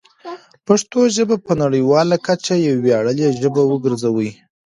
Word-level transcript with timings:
پښتو 0.67 0.99
ژبه 1.15 1.35
په 1.45 1.51
نړیواله 1.63 2.15
کچه 2.27 2.55
یوه 2.67 2.81
ویاړلې 2.85 3.27
ژبه 3.41 3.61
وګرځوئ. 3.65 4.31